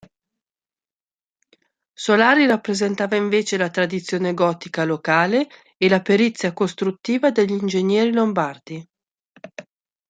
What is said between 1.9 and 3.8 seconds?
Solari rappresentava invece la